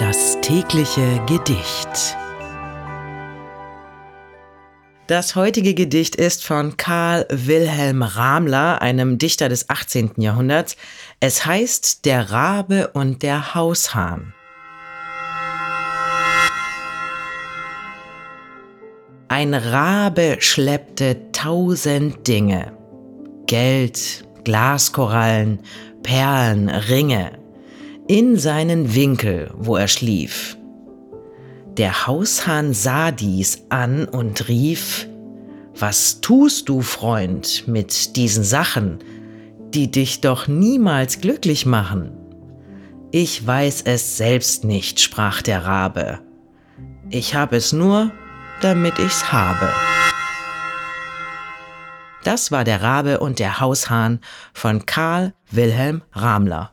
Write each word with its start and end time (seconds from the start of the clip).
Das 0.00 0.40
tägliche 0.40 1.20
Gedicht. 1.26 2.16
Das 5.08 5.36
heutige 5.36 5.74
Gedicht 5.74 6.16
ist 6.16 6.42
von 6.42 6.78
Karl 6.78 7.26
Wilhelm 7.28 8.02
Ramler, 8.02 8.80
einem 8.80 9.18
Dichter 9.18 9.50
des 9.50 9.68
18. 9.68 10.12
Jahrhunderts. 10.16 10.78
Es 11.20 11.44
heißt 11.44 12.06
Der 12.06 12.30
Rabe 12.30 12.88
und 12.94 13.22
der 13.22 13.54
Haushahn. 13.54 14.32
Ein 19.28 19.52
Rabe 19.52 20.38
schleppte 20.38 21.30
tausend 21.32 22.26
Dinge. 22.26 22.72
Geld, 23.46 24.24
Glaskorallen, 24.44 25.60
Perlen, 26.02 26.70
Ringe 26.70 27.39
in 28.10 28.36
seinen 28.36 28.92
Winkel, 28.96 29.52
wo 29.54 29.76
er 29.76 29.86
schlief. 29.86 30.56
Der 31.76 32.08
Haushahn 32.08 32.74
sah 32.74 33.12
dies 33.12 33.66
an 33.68 34.04
und 34.04 34.48
rief, 34.48 35.06
Was 35.78 36.20
tust 36.20 36.68
du, 36.68 36.80
Freund, 36.82 37.68
mit 37.68 38.16
diesen 38.16 38.42
Sachen, 38.42 38.98
die 39.72 39.92
dich 39.92 40.20
doch 40.20 40.48
niemals 40.48 41.20
glücklich 41.20 41.66
machen? 41.66 42.10
Ich 43.12 43.46
weiß 43.46 43.82
es 43.82 44.16
selbst 44.16 44.64
nicht, 44.64 44.98
sprach 44.98 45.40
der 45.40 45.64
Rabe. 45.64 46.18
Ich 47.10 47.36
hab 47.36 47.52
es 47.52 47.72
nur, 47.72 48.10
damit 48.60 48.98
ich's 48.98 49.30
habe. 49.30 49.68
Das 52.24 52.50
war 52.50 52.64
der 52.64 52.82
Rabe 52.82 53.20
und 53.20 53.38
der 53.38 53.60
Haushahn 53.60 54.18
von 54.52 54.84
Karl 54.84 55.32
Wilhelm 55.52 56.02
Ramler. 56.12 56.72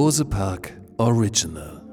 Bose 0.00 0.24
Park 0.24 0.72
Original 0.98 1.89